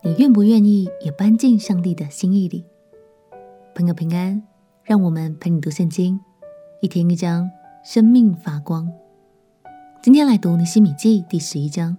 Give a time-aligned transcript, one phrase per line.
[0.00, 2.64] 你愿不愿意也搬进上帝的心意里？
[3.74, 4.40] 朋友平安，
[4.84, 6.20] 让我们陪你读圣经，
[6.80, 7.50] 一天一章，
[7.82, 8.88] 生命发光。
[10.00, 11.96] 今天来读尼希米记第十一章。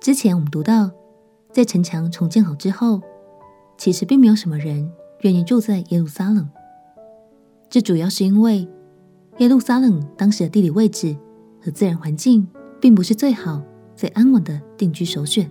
[0.00, 0.90] 之前我们读到，
[1.52, 3.00] 在城墙重建好之后，
[3.78, 4.90] 其实并没有什么人
[5.20, 6.50] 愿意住在耶路撒冷。
[7.68, 8.68] 这主要是因为
[9.38, 11.16] 耶路撒冷当时的地理位置
[11.62, 12.48] 和自然环境，
[12.80, 13.62] 并不是最好、
[13.94, 15.48] 最安稳的定居首选。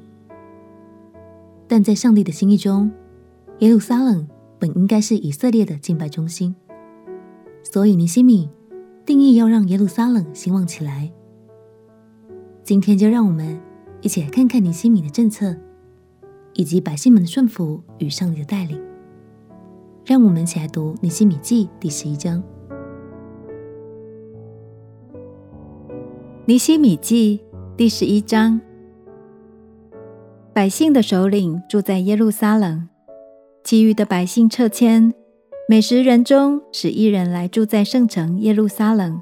[1.71, 2.91] 但在上帝的心意中，
[3.59, 6.55] 耶路撒冷本应该是以色列的敬拜中心，
[7.61, 8.49] 所以尼希米
[9.05, 11.11] 定义要让耶路撒冷兴旺起来。
[12.63, 13.61] 今天就让我们
[14.01, 15.55] 一起来看看尼希米的政策，
[16.53, 18.81] 以及百姓们的顺服与上帝的带领。
[20.05, 22.43] 让我们一起来读尼希米记第十一章。
[26.45, 27.41] 尼希米记
[27.77, 28.59] 第十一章。
[30.59, 32.89] 百姓的首领住在耶路撒冷，
[33.63, 35.13] 其余的百姓撤迁，
[35.69, 39.21] 每十人中使一人来住在圣城耶路撒冷。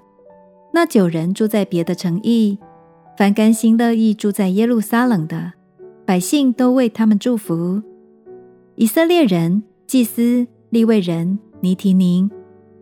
[0.74, 2.58] 那九人住在别的城邑，
[3.16, 5.54] 凡甘心乐意住在耶路撒冷的，
[6.08, 7.84] 百姓都为他们祝福。
[8.74, 12.32] 以色列人、祭司、利未人、尼提宁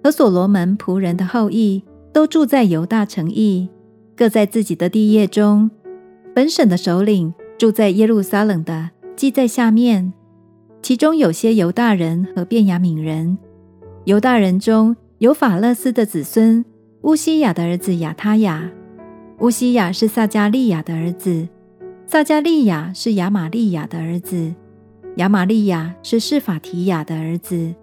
[0.02, 3.67] 和所罗门仆人的后裔，都住在犹大城邑，
[4.16, 5.69] 各在自己的地业中。
[6.34, 7.34] 本省的首领。
[7.58, 10.11] 住在耶路撒冷的记在下面，
[10.81, 13.38] 其中有些犹大人和便雅悯人。
[14.03, 16.64] 犹大人中有法勒斯的子孙
[17.02, 18.70] 乌西雅的儿子亚他雅，
[19.39, 21.47] 乌西雅是撒迦利亚的儿子，
[22.06, 24.53] 撒迦利亚是亚玛利亚的儿子，
[25.16, 27.73] 亚玛利亚是示法提雅的儿子，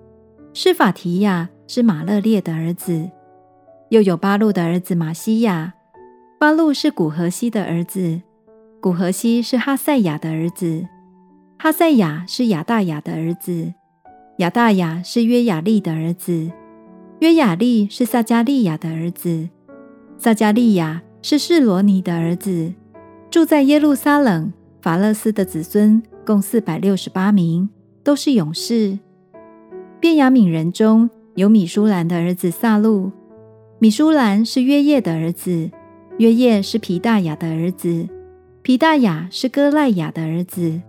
[0.53, 3.09] 示法提雅是玛勒列的儿子。
[3.89, 5.73] 又有巴路的儿子玛西亚，
[6.39, 8.21] 巴路是古何西的儿子。
[8.83, 10.89] 古何西是哈赛亚的儿子，
[11.57, 13.73] 哈赛亚是亚大雅的儿子，
[14.39, 16.51] 亚大雅是约雅利的儿子，
[17.21, 19.49] 约雅利是撒迦利亚的儿子，
[20.19, 22.73] 撒迦利亚是示罗尼的儿子。
[23.31, 27.71] 住在耶路撒冷法勒斯的子孙共四百六十八名，
[28.03, 28.99] 都是勇士。
[30.01, 33.13] 便雅悯人中有米舒兰的儿子撒路，
[33.79, 35.71] 米舒兰是约叶的儿子，
[36.19, 38.09] 约叶是皮大雅的儿子。
[38.63, 40.81] 皮大雅是哥赖雅的儿子，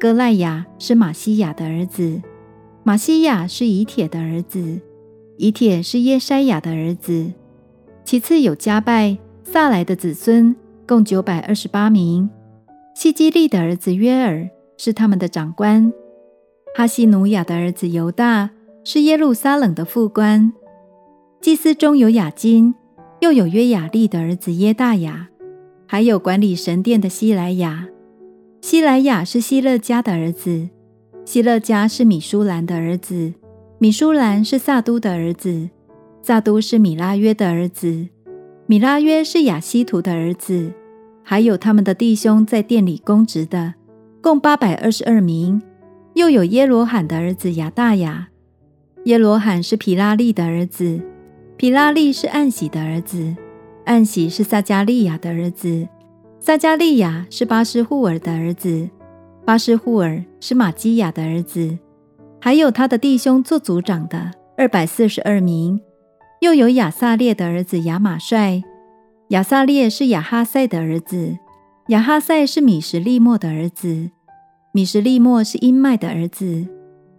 [0.00, 2.22] 哥赖雅是玛西亚的儿子，
[2.84, 4.80] 玛西亚是以铁的儿子，
[5.36, 7.30] 以铁是耶筛雅的儿子。
[8.02, 10.56] 其次有加拜、撒来的子孙，
[10.88, 12.30] 共九百二十八名。
[12.94, 15.92] 希基利的儿子约尔是他们的长官。
[16.74, 18.48] 哈西努亚的儿子犹大
[18.84, 20.50] 是耶路撒冷的副官。
[21.42, 22.74] 祭司中有雅金，
[23.20, 25.28] 又有约雅利的儿子耶大雅。
[25.92, 27.86] 还有管理神殿的西莱雅，
[28.62, 30.70] 西莱雅是希勒家的儿子，
[31.26, 33.34] 希勒家是米舒兰的儿子，
[33.76, 35.68] 米舒兰是撒都的儿子，
[36.22, 38.08] 撒都是米拉约的儿子，
[38.64, 40.72] 米拉约是亚希图的儿子。
[41.22, 43.74] 还有他们的弟兄在殿里供职的，
[44.22, 45.60] 共八百二十二名。
[46.14, 48.28] 又有耶罗罕的儿子亚大雅，
[49.04, 51.02] 耶罗罕是皮拉利的儿子，
[51.58, 53.36] 皮拉利是暗喜的儿子。
[53.84, 55.88] 暗喜是撒迦利亚的儿子，
[56.38, 58.88] 撒迦利亚是巴斯户尔的儿子，
[59.44, 61.78] 巴斯户尔是玛基亚的儿子，
[62.40, 65.80] 还有他的弟兄做族长的二百四十二名，
[66.40, 68.62] 又有亚撒列的儿子亚马帅，
[69.28, 71.36] 亚撒列是亚哈赛的儿子，
[71.88, 74.10] 亚哈赛是米什利莫的儿子，
[74.72, 76.66] 米什利莫是音麦的儿子，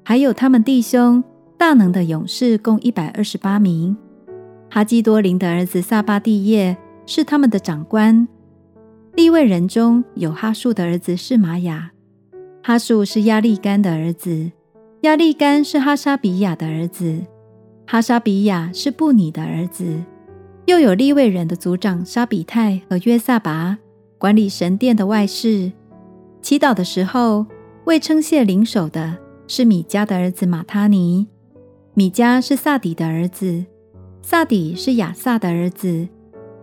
[0.06, 1.22] 还有他们弟兄
[1.58, 3.98] 大能的勇士共一百二十八名。
[4.74, 6.76] 哈基多林的儿子撒巴蒂叶
[7.06, 8.28] 是他们的长官。
[9.14, 11.92] 利未人中有哈树的儿子是玛雅，
[12.64, 14.52] 哈树是亚利干的儿子，
[15.02, 17.22] 亚利干是哈沙比亚的儿子，
[17.86, 20.04] 哈沙比亚是布尼的儿子。
[20.66, 23.78] 又有利未人的族长沙比泰和约萨拔
[24.18, 25.72] 管理神殿的外事。
[26.42, 27.46] 祈祷的时候
[27.86, 31.28] 为称谢领手的是米迦的儿子马他尼，
[31.94, 33.66] 米迦是萨底的儿子。
[34.26, 36.08] 萨底是亚萨的儿子，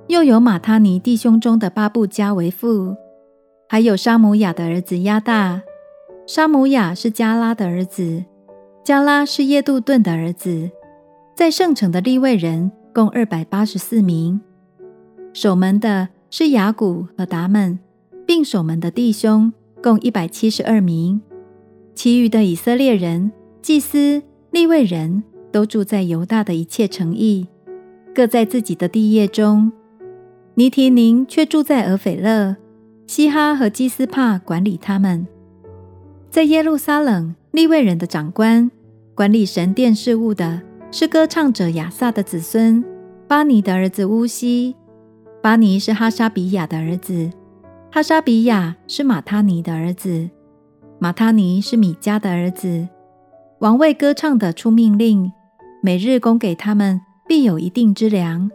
[0.08, 2.96] 又有马他尼弟兄中的巴布加为父，
[3.68, 5.60] 还有沙姆亚的儿子亚大。
[6.26, 8.24] 沙姆亚是加拉的儿子，
[8.82, 10.70] 加拉是耶杜顿的儿子。
[11.36, 14.40] 在圣城的利未人共二百八十四名。
[15.34, 17.78] 守门的是雅古和达们，
[18.26, 19.52] 并守门的弟兄
[19.82, 21.20] 共一百七十二名。
[21.94, 23.30] 其余的以色列人、
[23.60, 25.22] 祭司、利未人。
[25.52, 27.46] 都住在犹大的一切城邑，
[28.14, 29.72] 各在自己的地业中。
[30.54, 32.56] 尼提宁却住在俄斐勒，
[33.06, 35.26] 希哈和基斯帕管理他们。
[36.30, 38.70] 在耶路撒冷，利未人的长官
[39.14, 42.84] 管理神殿事务的是歌唱者亚萨的子孙
[43.26, 44.76] 巴尼的儿子乌西。
[45.42, 47.30] 巴尼是哈沙比亚的儿子，
[47.90, 50.28] 哈沙比亚是马他尼的儿子，
[50.98, 52.88] 马他尼是米迦的儿子。
[53.60, 55.32] 王位歌唱的出命令，
[55.82, 58.50] 每日供给他们，必有一定之粮。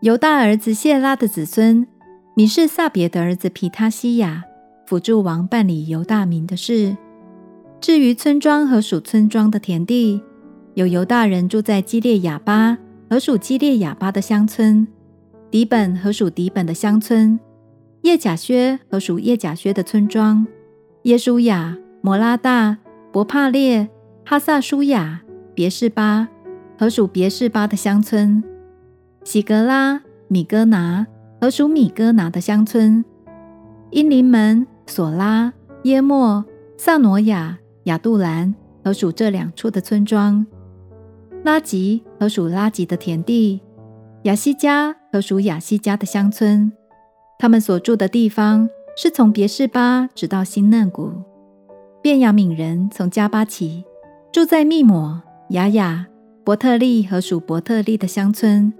[0.00, 1.86] 犹大儿子谢拉的子孙
[2.34, 4.44] 米示撒别的儿子皮他西亚。
[4.84, 6.94] 辅助王办理犹大民的事。
[7.80, 10.20] 至于村庄和属村庄的田地，
[10.74, 12.76] 有犹大人住在基列雅巴
[13.08, 14.86] 和属基列雅巴的乡村，
[15.50, 17.40] 底本和属底本的乡村，
[18.02, 20.46] 叶甲薛和属叶甲薛的村庄，
[21.04, 22.76] 耶书亚、摩拉大、
[23.10, 23.88] 伯帕列、
[24.26, 25.22] 哈萨舒亚、
[25.54, 26.28] 别是巴
[26.82, 28.42] 和属别是巴的乡村，
[29.22, 31.06] 喜格拉、米哥拿
[31.40, 33.04] 和属米哥拿的乡村，
[33.92, 34.66] 因林门。
[34.88, 35.52] 索拉、
[35.84, 36.44] 耶莫、
[36.76, 38.52] 萨诺亚、亚杜兰
[38.84, 40.44] 和属这两处的村庄，
[41.44, 43.60] 拉吉和属拉吉的田地，
[44.24, 46.72] 亚西加和属亚西加的乡村，
[47.38, 51.12] 他们所住的地方是从别是巴直到新嫩谷。
[52.02, 53.84] 便雅悯人从加巴起，
[54.32, 56.08] 住在密抹、雅雅、
[56.44, 58.72] 伯特利和属伯特利的乡村，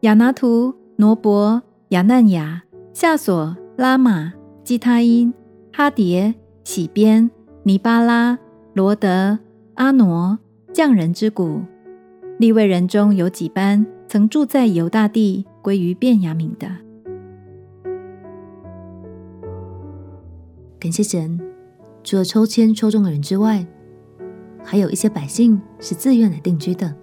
[0.00, 2.62] 亚拿图、挪伯、亚难雅、
[2.92, 4.34] 夏索、拉玛。
[4.62, 5.32] 基他因、
[5.72, 7.28] 哈迭、洗边、
[7.64, 8.38] 尼巴拉、
[8.74, 9.38] 罗德、
[9.74, 10.38] 阿挪，
[10.72, 11.62] 匠人之谷。
[12.38, 16.68] 利未人中有几班曾住在犹大地，归于便雅悯的。
[20.78, 21.40] 感谢神，
[22.04, 23.66] 除了抽签抽中的人之外，
[24.64, 26.94] 还有一些百姓是自愿来定居的。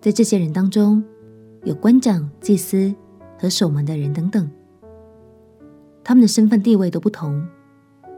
[0.00, 1.02] 在这些人当中，
[1.64, 2.94] 有官长、祭司
[3.38, 4.50] 和守门的人等等。
[6.04, 7.46] 他们的身份地位都不同，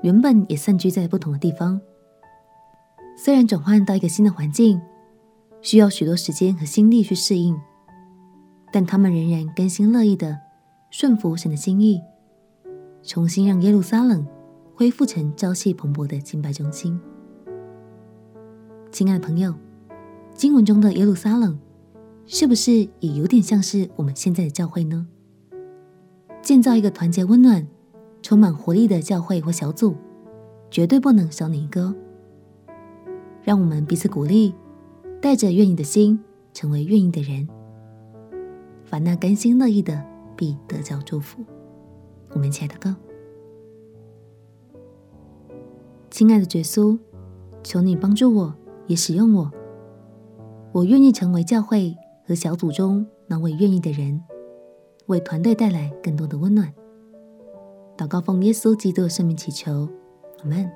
[0.03, 1.81] 原本也散居在不同的地方。
[3.17, 4.81] 虽然转换到一个新的环境，
[5.61, 7.59] 需要许多时间和心力去适应，
[8.73, 10.39] 但他们仍然甘心乐意的
[10.91, 12.01] 顺服神的心意，
[13.03, 14.27] 重新让耶路撒冷
[14.75, 17.01] 恢复成朝气蓬勃的敬拜中心。
[18.91, 19.55] 亲爱的朋友，
[20.35, 21.57] 经文中的耶路撒冷，
[22.27, 25.07] 是不是也有点像是我们现在的教会呢？
[26.43, 27.67] 建造一个团结温暖，
[28.21, 29.95] 充满活力的教会或小组，
[30.71, 31.95] 绝对不能少你一个。
[33.43, 34.53] 让我们彼此鼓励，
[35.23, 36.19] 带着愿意的心，
[36.53, 37.49] 成为愿意的人。
[38.85, 40.05] 凡那甘心乐意的，
[40.37, 41.45] 必得着祝福。
[42.31, 42.95] 我们亲爱的哥，
[46.11, 46.99] 亲爱的耶稣，
[47.63, 48.55] 求你帮助我，
[48.91, 49.49] 也使用我。
[50.73, 51.97] 我愿意成为教会
[52.27, 54.21] 和小组中那位愿意的人，
[55.07, 56.75] 为团队带来更多的温暖。
[57.97, 59.89] 祷告奉耶稣基督的圣名祈求，
[60.43, 60.69] 阿门。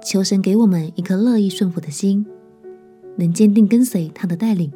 [0.00, 2.24] 求神给我们一颗乐意顺服的心，
[3.16, 4.72] 能坚定跟随他的带领，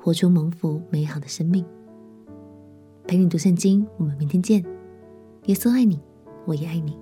[0.00, 1.64] 活出蒙福美好的生命。
[3.06, 4.64] 陪你读圣经，我们明天见。
[5.44, 6.00] 耶稣爱你，
[6.44, 6.98] 我也爱你。